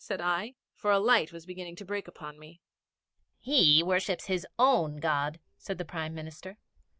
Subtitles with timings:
[0.03, 2.59] said I, for a light was beginning to break upon me.
[3.37, 6.57] 'He worships his own God,' said the Prime Minister.